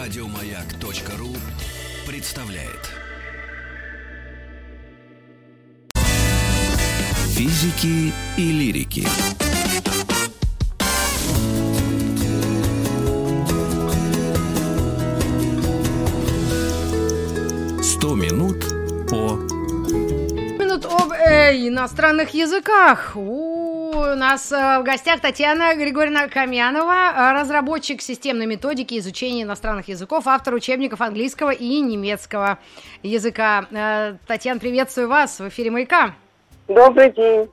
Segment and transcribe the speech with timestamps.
[0.00, 1.34] Радиомаяк.ру
[2.06, 2.92] представляет.
[7.34, 9.04] Физики и лирики.
[17.82, 18.60] Сто минут
[19.10, 19.34] по
[20.58, 23.14] минут об э, иностранных языках.
[23.16, 23.47] У
[24.14, 30.54] нас э, в гостях Татьяна Григорьевна Камьянова, э, разработчик системной методики изучения иностранных языков, автор
[30.54, 32.58] учебников английского и немецкого
[33.02, 33.66] языка.
[33.70, 36.14] Э, Татьяна, приветствую вас в эфире «Маяка».
[36.68, 37.48] Добрый день.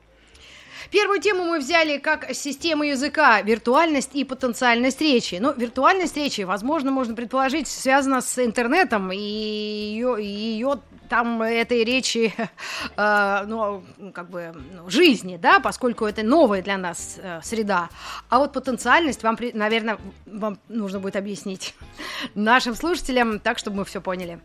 [0.92, 5.38] Первую тему мы взяли как систему языка, виртуальность и потенциальность речи.
[5.40, 12.34] Ну, виртуальность речи, возможно, можно предположить, связана с интернетом и ее, ее там этой речи,
[12.98, 17.90] э, ну, как бы, ну, жизни, да, поскольку это новая для нас э, среда.
[18.30, 21.76] А вот потенциальность вам, наверное, вам нужно будет объяснить
[22.36, 24.40] нашим слушателям так, чтобы мы все поняли.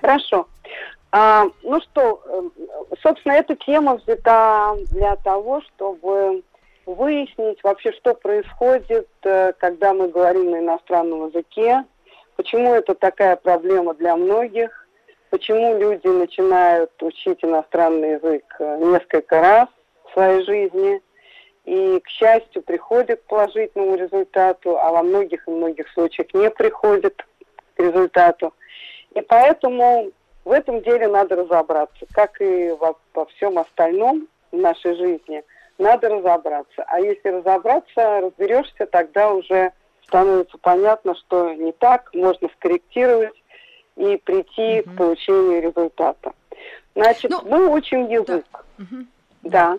[0.00, 0.46] Хорошо.
[1.10, 2.52] А, ну что, эм,
[3.02, 6.42] собственно, эта тема взята для того, чтобы
[6.84, 11.84] выяснить вообще, что происходит, э, когда мы говорим на иностранном языке,
[12.36, 14.86] почему это такая проблема для многих,
[15.30, 19.68] почему люди начинают учить иностранный язык э, несколько раз
[20.04, 21.00] в своей жизни
[21.64, 27.14] и, к счастью, приходят к положительному результату, а во многих и многих случаях не приходят
[27.76, 28.52] к результату.
[29.14, 30.10] И поэтому
[30.48, 35.44] в этом деле надо разобраться, как и во, во всем остальном в нашей жизни.
[35.76, 36.84] Надо разобраться.
[36.86, 39.72] А если разобраться, разберешься, тогда уже
[40.04, 43.34] становится понятно, что не так, можно скорректировать
[43.96, 44.90] и прийти угу.
[44.90, 46.32] к получению результата.
[46.94, 48.46] Значит, ну, мы учим язык.
[48.50, 48.62] Да.
[48.78, 49.06] Угу.
[49.42, 49.78] да.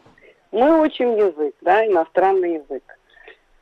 [0.52, 2.84] Мы учим язык, да, иностранный язык.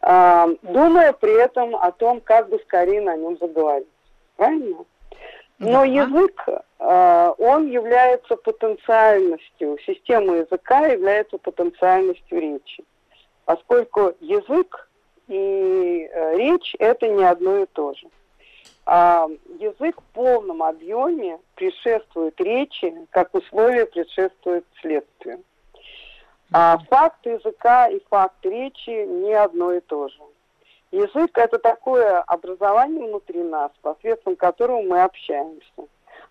[0.01, 3.87] А, думая при этом о том, как бы скорее на нем заговорить.
[4.35, 4.83] Правильно?
[5.59, 5.85] Но да.
[5.85, 6.47] язык,
[6.79, 12.83] он является потенциальностью, система языка является потенциальностью речи.
[13.45, 14.87] Поскольку язык
[15.27, 18.07] и э, речь– это не одно и то же.
[18.85, 19.27] А
[19.59, 25.43] язык в полном объеме предшествует речи, как условие предшествует следствию.
[26.53, 30.19] А факт языка и факт речи не одно и то же.
[30.91, 35.87] Язык– это такое образование внутри нас, посредством которого мы общаемся.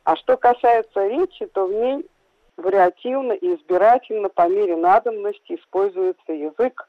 [0.06, 2.06] А что касается речи, то в ней
[2.56, 6.88] вариативно и избирательно по мере надобности используется язык,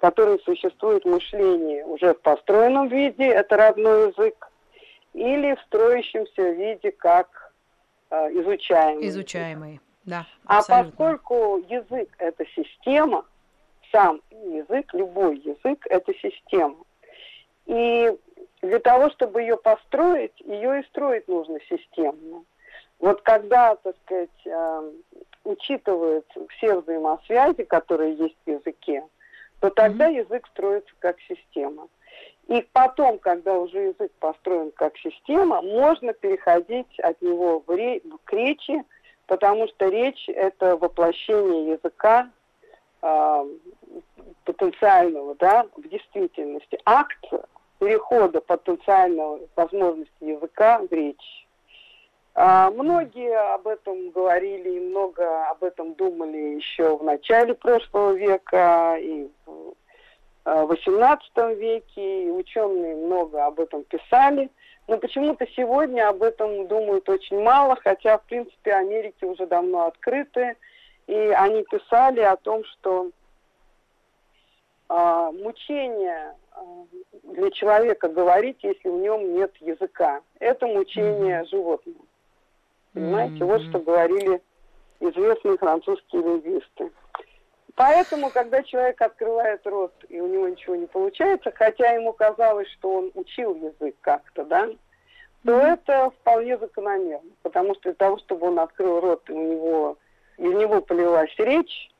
[0.00, 4.48] который существует в мышлении уже в построенном виде, это родной язык,
[5.12, 7.52] или в строящемся виде как
[8.08, 9.08] э, изучаемый.
[9.08, 10.26] Изучаемый, да.
[10.46, 13.26] А поскольку язык– это система,
[13.92, 16.78] сам язык, любой язык– это система.
[17.66, 18.10] И
[18.62, 22.42] для того, чтобы ее построить, ее и строить нужно системно.
[22.98, 24.92] Вот когда, так сказать, э,
[25.44, 29.04] учитывают все взаимосвязи, которые есть в языке,
[29.60, 30.24] то тогда mm-hmm.
[30.24, 31.88] язык строится как система.
[32.48, 38.32] И потом, когда уже язык построен как система, можно переходить от него в ре- к
[38.32, 38.84] речи,
[39.26, 42.30] потому что речь– это воплощение языка
[43.02, 43.46] э,
[44.44, 46.78] потенциального да, в действительности.
[46.84, 47.24] Акт
[47.78, 51.43] перехода потенциального возможности языка в речь.
[52.36, 58.96] А, многие об этом говорили и много об этом думали еще в начале прошлого века
[58.98, 59.74] и в
[60.44, 64.50] XVIII а, веке, и ученые много об этом писали.
[64.88, 70.56] Но почему-то сегодня об этом думают очень мало, хотя, в принципе, Америки уже давно открыты,
[71.06, 73.10] и они писали о том, что
[74.90, 76.34] э, мучение
[77.22, 80.20] для человека говорить, если в нем нет языка.
[80.40, 82.04] Это мучение животного.
[82.94, 83.46] Понимаете, mm-hmm.
[83.46, 84.42] вот что говорили
[85.00, 86.90] известные французские лингвисты.
[87.74, 92.94] Поэтому, когда человек открывает рот, и у него ничего не получается, хотя ему казалось, что
[92.94, 94.68] он учил язык как-то, да,
[95.44, 95.72] то mm-hmm.
[95.72, 97.30] это вполне закономерно.
[97.42, 99.98] Потому что для того, чтобы он открыл рот, и у него,
[100.38, 101.90] из него полилась речь,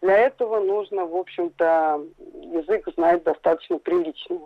[0.00, 2.04] для этого нужно, в общем-то,
[2.42, 4.38] язык знать достаточно прилично.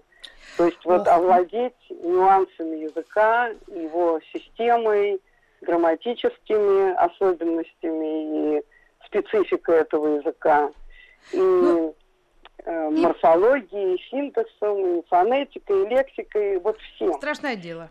[0.57, 5.21] То есть вот овладеть нюансами языка, его системой,
[5.61, 8.63] грамматическими особенностями и
[9.07, 10.71] спецификой этого языка,
[11.33, 11.95] и ну,
[12.65, 17.15] э, морфологией, и синтаксом, и фонетикой, и лексикой, вот всем.
[17.15, 17.91] Страшное дело.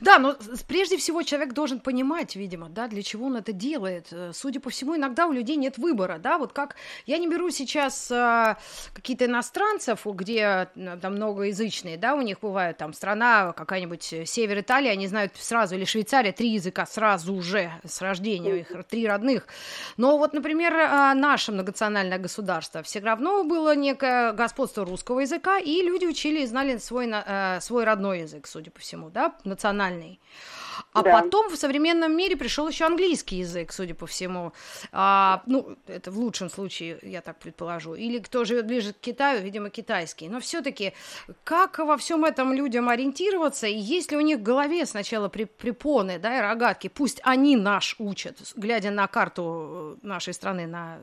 [0.00, 0.36] Да, но
[0.66, 4.08] прежде всего человек должен понимать, видимо, да, для чего он это делает.
[4.10, 6.76] Э, судя по всему, иногда у людей нет выбора, да, вот как
[7.06, 8.58] я не беру сейчас а,
[8.92, 14.88] какие-то иностранцев, где э, там многоязычные, да, у них бывает там страна какая-нибудь север Италии,
[14.88, 19.46] они знают сразу, или Швейцария, три языка сразу уже с рождения, их три родных.
[19.96, 20.72] Но вот, например,
[21.14, 26.78] наше многонациональное государство все равно было некое господство русского языка, и люди учили и знали
[26.78, 27.12] свой,
[27.60, 29.67] свой родной язык, судя по всему, да, национальный.
[30.92, 31.20] А да.
[31.20, 34.52] потом в современном мире пришел еще английский язык, судя по всему.
[34.92, 37.94] А, ну, это в лучшем случае, я так предположу.
[37.94, 40.28] Или кто живет ближе к Китаю, видимо, китайский.
[40.28, 40.94] Но все-таки,
[41.44, 43.66] как во всем этом людям ориентироваться?
[43.66, 46.88] И есть ли у них в голове сначала препоны, да, и рогатки?
[46.88, 50.98] Пусть они наш учат, глядя на карту нашей страны, на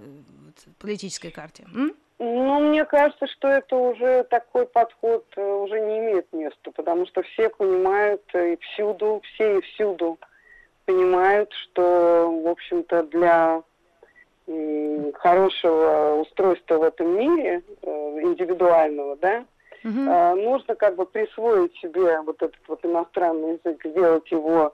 [0.79, 1.65] политической карте.
[1.73, 1.93] М?
[2.25, 7.21] Ну, мне кажется, что это уже такой подход э, уже не имеет места, потому что
[7.21, 10.17] все понимают э, и всюду, все и всюду
[10.85, 13.61] понимают, что, в общем-то, для
[15.15, 19.45] хорошего устройства в этом мире, э, индивидуального, да,
[19.83, 20.41] угу.
[20.41, 24.73] нужно как бы присвоить себе вот этот вот иностранный язык, сделать его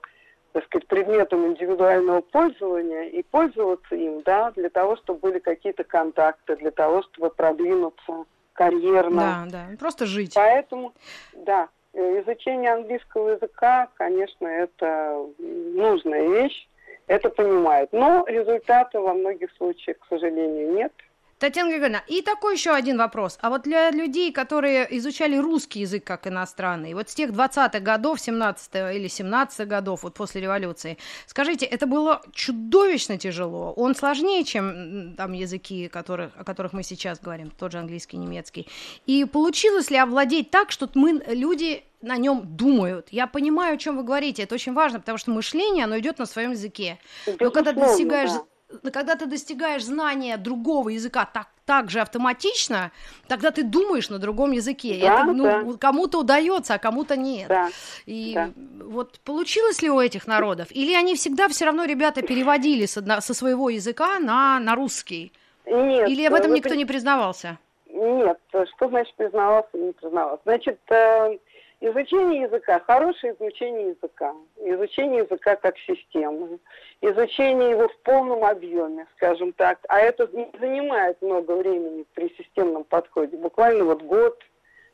[0.53, 6.55] так сказать, предметом индивидуального пользования и пользоваться им, да, для того, чтобы были какие-то контакты,
[6.57, 9.45] для того, чтобы продвинуться карьерно.
[9.49, 10.33] Да, да, просто жить.
[10.35, 10.93] Поэтому,
[11.33, 16.67] да, изучение английского языка, конечно, это нужная вещь,
[17.07, 17.91] это понимают.
[17.93, 20.93] Но результата во многих случаях, к сожалению, нет.
[21.41, 23.39] Татьяна Григорьевна, и такой еще один вопрос.
[23.41, 28.21] А вот для людей, которые изучали русский язык как иностранный, вот с тех 20-х годов,
[28.21, 33.73] 17 или 17 годов, вот после революции, скажите, это было чудовищно тяжело?
[33.75, 38.67] Он сложнее, чем там языки, которых, о которых мы сейчас говорим, тот же английский, немецкий.
[39.07, 43.07] И получилось ли овладеть так, что мы, люди на нем думают.
[43.09, 46.27] Я понимаю, о чем вы говорите, это очень важно, потому что мышление, оно идет на
[46.27, 46.99] своем языке.
[47.39, 48.29] Но когда достигаешь...
[48.29, 48.45] Да
[48.91, 52.91] когда ты достигаешь знания другого языка так, так же автоматично,
[53.27, 54.99] тогда ты думаешь на другом языке.
[55.01, 55.77] Да, это ну, да.
[55.79, 57.47] кому-то удается, а кому-то нет.
[57.47, 57.69] Да,
[58.05, 58.49] и да.
[58.83, 60.67] вот получилось ли у этих народов?
[60.71, 65.31] Или они всегда все равно, ребята, переводили со, со своего языка на, на русский?
[65.65, 66.09] Нет.
[66.09, 66.77] Или об этом никто при...
[66.77, 67.57] не признавался?
[67.87, 68.37] Нет.
[68.49, 70.41] Что значит признавался, не признавался?
[70.43, 71.37] Значит, э,
[71.83, 76.59] Изучение языка, хорошее изучение языка, изучение языка как системы,
[77.01, 82.83] изучение его в полном объеме, скажем так, а это не занимает много времени при системном
[82.83, 84.39] подходе, буквально вот год,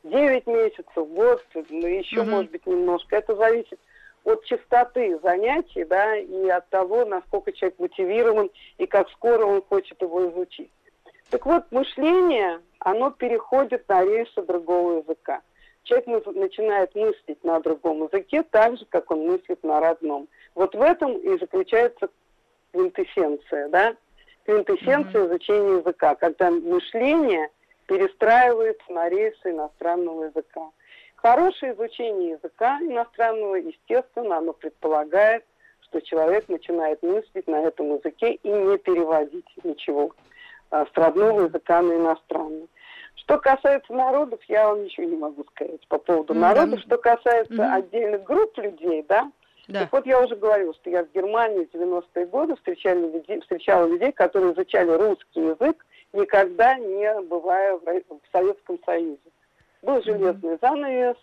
[0.04, 2.30] 9 месяцев, год, ну, еще, угу.
[2.30, 3.16] может быть, немножко.
[3.16, 3.78] Это зависит
[4.24, 10.00] от частоты занятий, да, и от того, насколько человек мотивирован и как скоро он хочет
[10.00, 10.72] его изучить.
[11.28, 15.42] Так вот, мышление, оно переходит на рельсы другого языка
[15.84, 20.28] человек начинает мыслить на другом языке так же, как он мыслит на родном.
[20.54, 22.08] Вот в этом и заключается
[22.72, 23.96] квинтэссенция, да?
[24.44, 25.28] Квинтэссенция mm-hmm.
[25.28, 27.50] изучения языка, когда мышление
[27.86, 30.70] перестраивается на рельсы иностранного языка.
[31.16, 35.44] Хорошее изучение языка иностранного, естественно, оно предполагает,
[35.80, 40.12] что человек начинает мыслить на этом языке и не переводить ничего
[40.70, 42.68] а, с родного языка на иностранный.
[43.20, 46.38] Что касается народов, я вам ничего не могу сказать по поводу mm-hmm.
[46.38, 46.80] народов.
[46.80, 47.74] Что касается mm-hmm.
[47.74, 49.30] отдельных групп людей, да,
[49.68, 49.80] да.
[49.80, 53.86] Так вот я уже говорила, что я в Германии в 90-е годы встречала людей, встречала
[53.86, 55.84] людей, которые изучали русский язык,
[56.14, 59.18] никогда не бывая в, в Советском Союзе.
[59.82, 60.58] Был железный mm-hmm.
[60.62, 61.16] занавес,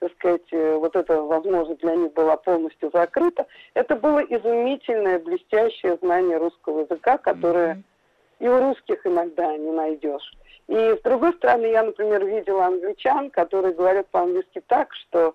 [0.00, 3.46] так сказать, э, вот эта возможность для них была полностью закрыта.
[3.74, 8.44] Это было изумительное, блестящее знание русского языка, которое mm-hmm.
[8.44, 10.30] и у русских иногда не найдешь.
[10.68, 15.34] И с другой стороны, я, например, видела англичан, которые говорят по-английски так, что...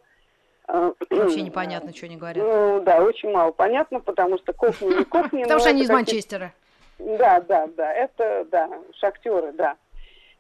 [0.67, 2.45] Э, Вообще непонятно, что они говорят.
[2.45, 5.41] Ну, да, очень мало понятно, потому что кокни не кокни.
[5.43, 6.53] Потому что они из Манчестера.
[6.99, 9.75] Да, да, да, это, да, шахтеры, да.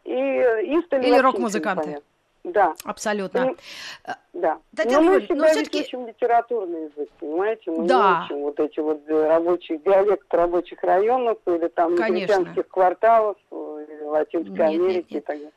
[0.05, 2.01] И Или рок-музыканты.
[2.43, 2.73] Да.
[2.83, 3.51] Абсолютно.
[3.51, 4.59] И, да.
[4.75, 5.81] Татьяна Но мы всегда но все-таки...
[5.81, 7.71] учим литературный язык, понимаете?
[7.71, 8.27] Мы да.
[8.29, 13.37] не учим вот эти вот рабочие, диалект рабочих районов или там негритянских кварталов
[14.13, 15.23] Латинской нет, Америки нет, нет.
[15.23, 15.51] и так далее.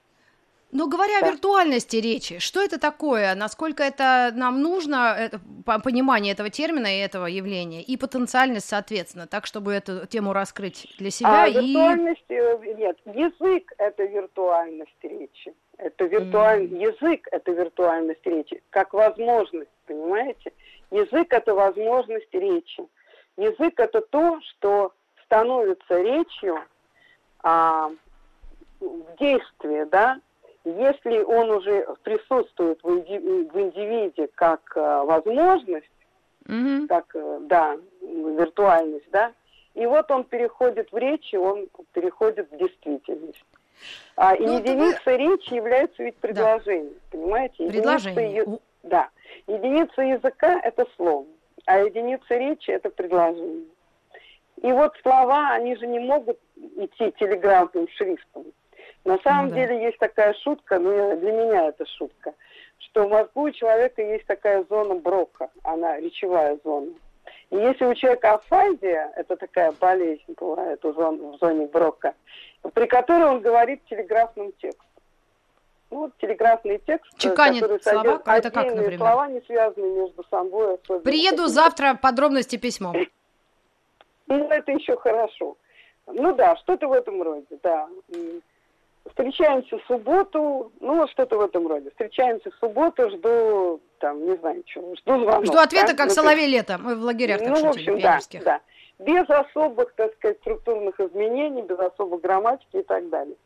[0.72, 1.28] Но говоря да.
[1.28, 3.34] о виртуальности речи, что это такое?
[3.34, 5.40] Насколько это нам нужно, это,
[5.82, 11.10] понимание этого термина и этого явления, и потенциальность, соответственно, так, чтобы эту тему раскрыть для
[11.10, 11.44] себя?
[11.44, 11.52] А, и...
[11.52, 15.54] виртуальность, э, нет, язык– это виртуальность речи.
[15.78, 16.92] Это виртуальный mm.
[16.92, 20.52] язык, это виртуальность речи, как возможность, понимаете?
[20.90, 22.86] Язык это возможность речи.
[23.36, 24.92] Язык это то, что
[25.25, 26.58] становится речью
[27.42, 27.90] а,
[28.80, 30.21] в действии, да.
[30.64, 35.90] Если он уже присутствует в, инди- в индивиде как э, возможность,
[36.47, 36.88] Мгм.
[36.88, 39.33] как, э, да, виртуальность, да,
[39.75, 43.45] и вот он переходит в речь, и он переходит в действительность.
[44.16, 47.64] А и Ну, единица речи является ведь предложением, понимаете?
[47.66, 48.35] Единица Предложение.
[48.37, 49.09] е- У- Да.
[49.47, 51.26] Единица языка– это слово,
[51.66, 53.64] а единица речи– это предложение.
[54.62, 56.38] И вот слова, они же не могут
[56.76, 58.45] идти телеграфным шрифтом.
[59.06, 59.56] На самом Ну да.
[59.56, 62.34] деле есть такая шутка, ну для меня это шутка,
[62.78, 66.90] что в мозгу у человека есть такая зона Брока, она речевая зона.
[67.50, 72.14] И если у человека афазия, это такая болезнь бывает у зон- в зоне Брока,
[72.75, 74.82] при которой он говорит телеграфным текстом.
[75.92, 78.98] Ну, вот телеграфный текст, э, Чеканит который слова, содержит это как, например?
[78.98, 80.75] слова, не связанные между собой.
[80.75, 81.02] особенно.
[81.04, 82.96] Приеду завтра, подробности письмом.
[84.26, 85.56] ну, это еще хорошо.
[86.08, 87.88] Ну да, что-то в этом роде, да.
[89.08, 91.90] Встречаемся в субботу, ну что-то в этом роде.
[91.90, 95.46] Встречаемся в субботу, жду, там, не знаю, чего, жду звонок.
[95.46, 95.94] Жду ответа, да?
[95.94, 96.82] как Ну, соловей летом.
[96.82, 98.60] Мы в лагерях так ну, в шутили, общем, да, да.
[98.98, 103.36] Без особых, так сказать, структурных изменений, без особой грамматики и так далее.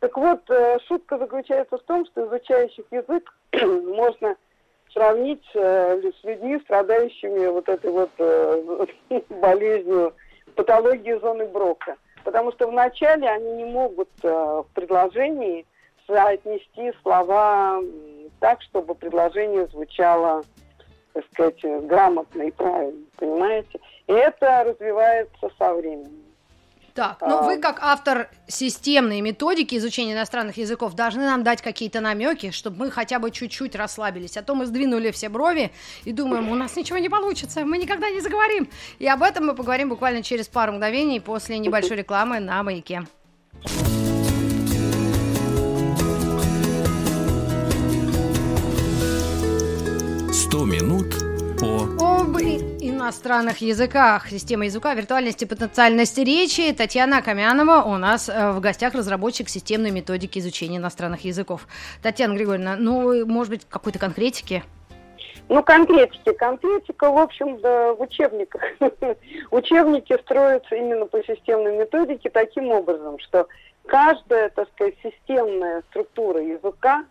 [0.00, 3.32] Так вот, э, шутка заключается в том, что изучающих язык
[3.62, 4.36] можно
[4.92, 8.86] сравнить э, с людьми, страдающими вот этой вот э,
[9.28, 10.14] болезнью,
[10.54, 11.96] патологией зоны Брока.
[12.26, 15.64] Потому что вначале они не могут э, в предложении
[16.08, 17.80] соотнести слова
[18.40, 20.42] так, чтобы предложение звучало
[21.12, 23.78] так сказать, грамотно и правильно, понимаете?
[24.08, 26.25] И это развивается со временем.
[26.96, 32.50] Так, ну вы как автор системной методики изучения иностранных языков должны нам дать какие-то намеки,
[32.52, 34.38] чтобы мы хотя бы чуть-чуть расслабились.
[34.38, 35.72] А то мы сдвинули все брови
[36.04, 38.70] и думаем, у нас ничего не получится, мы никогда не заговорим.
[38.98, 43.06] И об этом мы поговорим буквально через пару мгновений после небольшой рекламы на маяке.
[50.32, 51.14] «Сто минут
[51.60, 52.65] по...» Об и-
[53.06, 56.72] иностранных языках, система языка, виртуальности, потенциальности речи.
[56.72, 61.68] Татьяна Камянова у нас э, в гостях разработчик системной методики изучения иностранных языков.
[62.02, 64.64] Татьяна Григорьевна, ну, может быть, какой-то конкретики?
[65.48, 66.32] Ну, конкретики.
[66.32, 68.60] Конкретика, в общем, да, в учебниках.
[69.52, 73.46] Учебники строятся именно по системной методике таким образом, что
[73.86, 77.04] каждая, так сказать, системная структура языка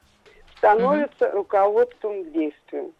[0.57, 2.91] становится руководством к действию.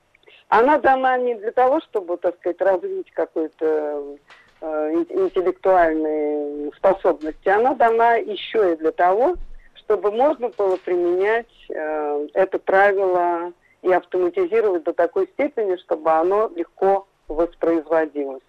[0.56, 4.18] Она дана не для того, чтобы, так сказать, развить какой-то
[4.62, 9.36] э, ин- интеллектуальные способности, она дана еще и для того,
[9.76, 17.06] чтобы можно было применять э, это правило и автоматизировать до такой степени, чтобы оно легко
[17.28, 18.44] воспроизводилось.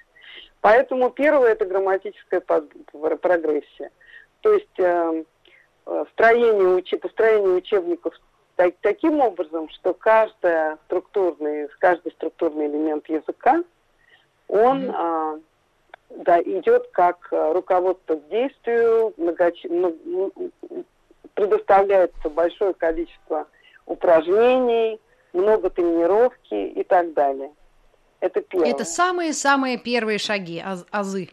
[0.61, 3.91] Поэтому первое это грамматическая прогрессия.
[4.43, 5.25] То есть э,
[5.87, 8.15] э, строение, построение учебников
[8.57, 13.63] так- таким образом, что каждая структурный, каждый структурный элемент языка,
[14.49, 14.95] он Мгм.
[14.97, 15.39] а,
[16.11, 20.33] да, идет как а, руководство к действию, многоч-
[21.35, 23.47] предоставляется большое количество
[23.87, 24.99] упражнений,
[25.33, 27.51] много тренировки и так далее.
[28.21, 28.71] Это первое.
[28.71, 31.29] Это самые-самые первые шаги, аз- азы.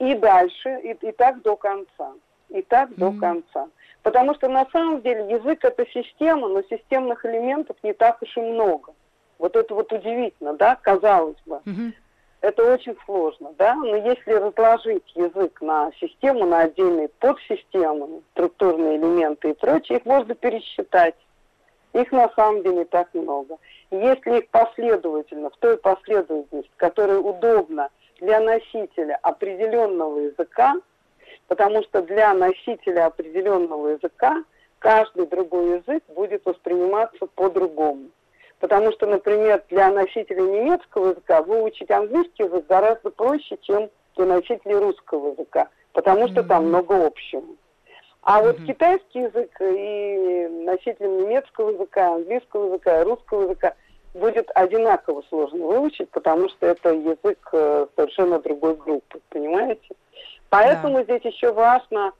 [0.00, 2.12] И дальше, и, и так до конца.
[2.48, 3.20] И так до Мгм.
[3.20, 3.68] конца.
[4.08, 8.40] Потому что на самом деле язык это система, но системных элементов не так уж и
[8.40, 8.94] много.
[9.38, 11.60] Вот это вот удивительно, да, казалось бы.
[12.40, 19.50] Это очень сложно, да, но если разложить язык на систему, на отдельные подсистемы, структурные элементы
[19.50, 21.16] и прочее, их можно пересчитать.
[21.92, 23.58] Их на самом деле не так много.
[23.90, 27.90] Если их последовательно, в той последовательности, которая удобна
[28.22, 30.76] для носителя определенного языка,
[31.48, 34.44] потому что для носителя определенного языка
[34.78, 38.10] каждый другой язык будет восприниматься по-другому.
[38.60, 44.76] Потому что, например, для носителя немецкого языка выучить английский язык гораздо проще, чем для носителей
[44.78, 46.68] русского языка, потому что там Мгм.
[46.68, 47.44] много общего.
[48.22, 48.66] А вот Мгм.
[48.66, 53.74] китайский язык и носителям немецкого языка, английского языка русского языка
[54.12, 59.94] будет одинаково сложно выучить, потому что это язык э, совершенно другой группы, понимаете?
[60.50, 62.12] Поэтому здесь еще важно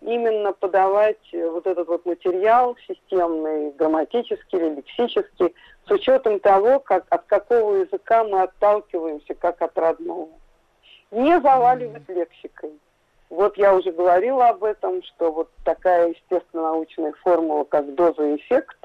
[0.00, 5.54] именно подавать э, вот этот вот материал системный, грамматический или лексический,
[5.86, 10.28] с учетом того, как, от какого языка мы отталкиваемся, как от родного.
[11.10, 12.72] Не заваливать лексикой.
[13.30, 18.76] Вот я уже говорила об этом, что вот такая естественно-научная формула, как доза и эффект,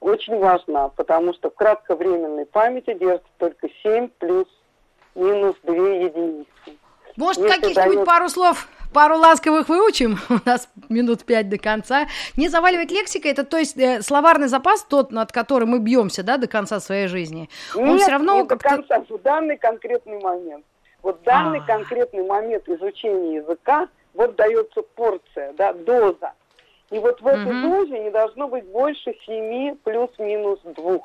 [0.00, 4.48] очень важна, потому что в кратковременной памяти держится только 7 плюс
[5.14, 6.46] минус 2 единицы.
[7.16, 12.06] Может, каких-нибудь пару слов Пару ласковых выучим, у нас минут пять до конца.
[12.36, 16.36] Не заваливать лексикой, это то есть э, словарный запас, тот, над которым мы бьемся, да,
[16.36, 17.48] до конца своей жизни.
[17.74, 20.64] Он Нет, все равно не до конца, в данный конкретный момент.
[21.02, 21.62] Вот данный а.
[21.62, 26.32] конкретный момент изучения языка, вот дается порция, да, доза.
[26.90, 27.68] И вот в этой угу.
[27.68, 30.98] дозе не должно быть больше 7 плюс-минус 2.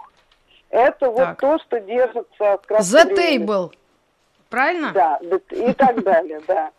[0.71, 1.39] Это вот так.
[1.39, 3.45] то, что держится в The времени.
[3.45, 3.71] table.
[4.49, 4.91] Правильно?
[4.93, 5.19] Да,
[5.51, 6.71] и так далее, да.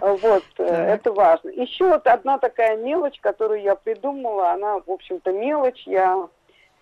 [0.00, 1.50] Вот, э, это важно.
[1.50, 5.82] Еще вот одна такая мелочь, которую я придумала, она, в общем-то, мелочь.
[5.86, 6.28] Я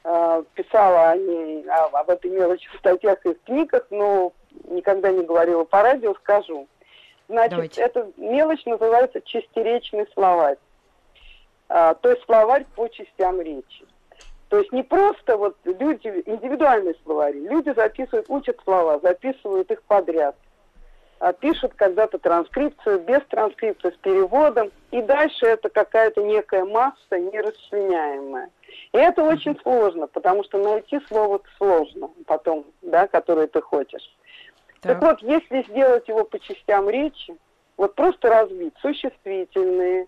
[0.04, 4.32] э, писала о ней, об этой мелочи в статьях и в книгах, но
[4.64, 6.68] никогда не говорила по радио, скажу.
[7.28, 7.82] Значит, Давайте.
[7.82, 10.56] эта мелочь называется чистеречный словарь.
[11.68, 13.84] А, то есть словарь по частям речи.
[14.48, 20.36] То есть не просто вот люди, индивидуальные словари, люди записывают, учат слова, записывают их подряд,
[21.18, 28.50] а пишут когда-то транскрипцию, без транскрипции, с переводом, и дальше это какая-то некая масса нерасчленяемая.
[28.92, 34.16] И это очень сложно, потому что найти слово сложно потом, да, которое ты хочешь.
[34.80, 35.00] Так.
[35.00, 37.36] так вот, если сделать его по частям речи,
[37.76, 40.06] вот просто разбить существительные,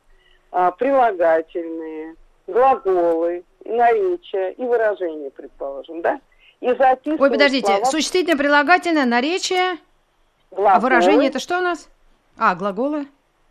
[0.50, 2.14] а, прилагательные,
[2.47, 6.21] глаголы, наречия и выражения, предположим, да?
[6.61, 7.85] И записывать Ой, подождите, слова...
[7.87, 9.79] существительное, прилагательное, наречие,
[10.50, 10.76] глаголы.
[10.76, 11.88] а выражение это что у нас?
[12.37, 13.07] А, глаголы?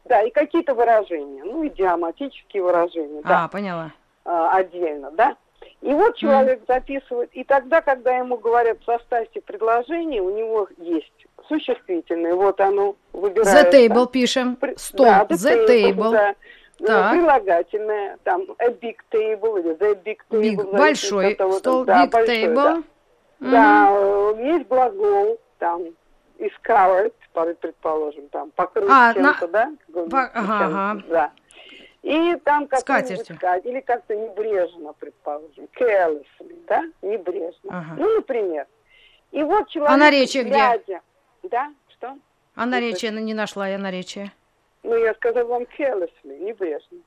[0.06, 3.46] Да, и какие-то выражения, ну, идиоматические выражения, да.
[3.46, 3.92] А, поняла.
[4.26, 5.36] А, отдельно, да?
[5.82, 6.66] И вот человек mm.
[6.68, 11.12] записывает, и тогда, когда ему говорят составьте предложение, у него есть
[11.48, 13.70] существительное, вот оно выбирается.
[13.70, 15.94] The table пишем, стол, да, the, the table.
[15.96, 16.12] table.
[16.12, 16.36] Да.
[16.80, 17.12] Ну, так.
[17.12, 20.42] прилагательное, там, a big table или the big table.
[20.42, 22.84] Big, большой того, стол, да, big большой, table.
[23.40, 23.52] Да.
[23.52, 25.82] да, э, есть глагол, там,
[26.40, 29.76] is covered, предположим, там, покрыт а, чем-то, на...
[29.88, 30.08] да?
[30.10, 30.24] По...
[30.34, 31.04] Ага, ага.
[31.10, 31.32] Да.
[32.02, 37.70] И там как-нибудь или как-то небрежно, предположим, carelessly, да, небрежно.
[37.70, 37.96] Ага.
[37.98, 38.68] Ну, например.
[39.32, 39.94] И вот человек...
[39.94, 41.02] А наречие глядя, где?
[41.44, 42.18] Да, что?
[42.56, 44.32] А наречие не нашла я наречие.
[44.84, 47.00] Ну, я сказала вам carelessly, небрежно.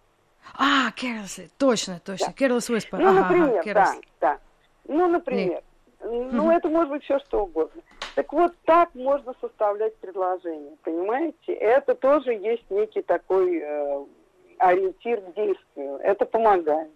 [0.59, 2.35] А, carelessly, точно, точно.
[2.37, 2.47] Да.
[2.47, 2.99] Careless whisper.
[2.99, 4.39] Ну, ага, например, ага, да, да.
[4.89, 5.49] Ну, например.
[5.49, 5.63] Не.
[6.05, 7.81] Ну, это может быть все, что угодно.
[8.17, 11.53] Так вот, так можно составлять предложение, понимаете?
[11.53, 14.05] Это тоже есть некий такой э,
[14.59, 15.99] ориентир к действию.
[16.03, 16.91] Это помогает.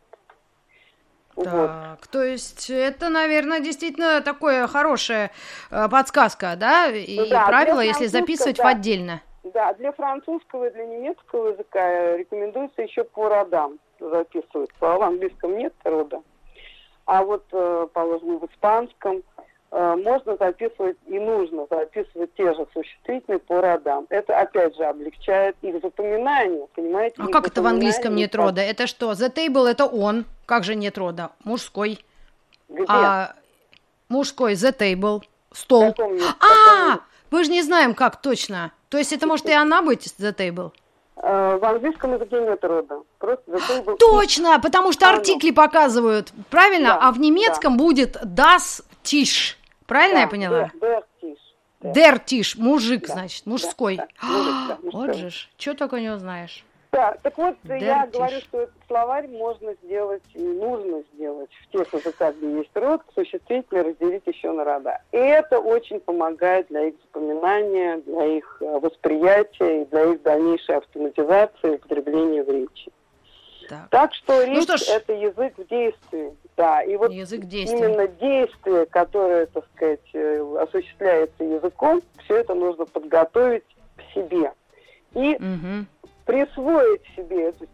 [1.37, 2.11] Так, вот.
[2.11, 5.31] то есть это, наверное, действительно такое хорошая
[5.71, 6.89] э, подсказка, да?
[6.89, 8.65] И да, правило, если записывать да.
[8.65, 9.21] в отдельно.
[9.53, 14.71] Да, для французского и для немецкого языка рекомендуется еще по родам записывать.
[14.81, 16.23] В английском нет рода.
[17.05, 19.23] А вот, э, положим, в испанском
[19.71, 24.07] э, можно записывать и нужно записывать те же существительные по родам.
[24.11, 27.15] Это, опять же, облегчает их запоминание, понимаете?
[27.19, 28.61] А как это в английском нет рода?
[28.61, 29.13] Это что?
[29.13, 30.25] The table– это он.
[30.47, 31.31] Как же нет рода?
[31.45, 32.05] Мужской.
[32.69, 32.85] Где?
[32.89, 33.37] А,
[34.09, 35.95] мужской, the table, стол.
[36.41, 36.99] А,
[37.31, 38.73] мы же не знаем, как точно.
[38.89, 40.73] То есть это может и она быть The Table?
[41.17, 43.03] Э, в английском языке нет рода.
[43.19, 43.97] Просто Table.
[43.99, 46.89] Точно, потому что артикли показывают, правильно?
[46.89, 47.85] Да, а в немецком да.
[47.85, 49.57] будет Das Tisch.
[49.87, 50.71] Правильно да, я поняла?
[50.81, 51.39] Der, Tisch.
[51.83, 53.97] Der Tisch, мужик, да, значит, мужской.
[53.97, 54.29] Да, да.
[54.29, 55.07] Мужик, да, мужской.
[55.07, 56.65] Вот же ж, что только не узнаешь.
[56.97, 57.87] Да, так вот, Дертиш.
[57.87, 62.71] я говорю, что этот словарь можно сделать и нужно сделать в тех языках, где есть
[62.75, 65.03] род, существительно разделить еще на рода.
[65.13, 70.77] И это очень помогает для их запоминания, для их э, восприятия и для их дальнейшей
[70.77, 72.91] автоматизации и употребления в речи.
[73.69, 76.35] Так, так что ну речь ну, что это язык в действии.
[76.57, 82.87] Да, и вот язык именно действие, которое, так сказать, э, осуществляется языком, все это нужно
[82.87, 83.65] подготовить
[83.97, 84.55] к себе.
[85.13, 85.87] И угу
[86.27, 87.67] присвоить себе эту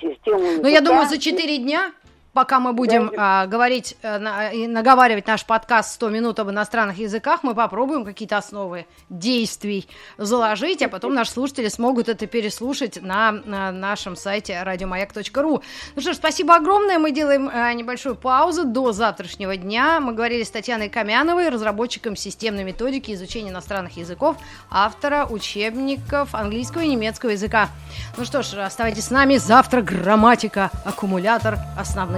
[0.00, 0.60] систему.
[0.62, 1.92] Ну, я думаю, за 4 дня
[2.32, 7.42] пока мы будем а, говорить а, и наговаривать наш подкаст 100 минут об иностранных языках,
[7.42, 9.88] мы попробуем какие-то основы действий
[10.18, 15.62] заложить, а потом наши слушатели смогут это переслушать на, на нашем сайте радиомаяк.ру.
[15.96, 16.98] Ну что ж, спасибо огромное.
[16.98, 20.00] Мы делаем а, небольшую паузу до завтрашнего дня.
[20.00, 24.36] Мы говорили с Татьяной Камяновой, разработчиком системной методики изучения иностранных языков,
[24.70, 27.68] автора учебников английского и немецкого языка.
[28.16, 29.36] Ну что ж, оставайтесь с нами.
[29.36, 31.58] Завтра грамматика, аккумулятор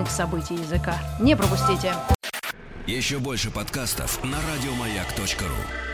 [0.01, 0.99] основных событий языка.
[1.21, 1.93] Не пропустите.
[2.87, 5.90] Еще больше подкастов на радиомаяк.ру